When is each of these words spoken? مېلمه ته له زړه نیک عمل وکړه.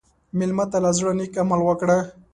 مېلمه 0.37 0.65
ته 0.71 0.77
له 0.83 0.91
زړه 0.97 1.11
نیک 1.17 1.33
عمل 1.41 1.59
وکړه. 1.63 1.97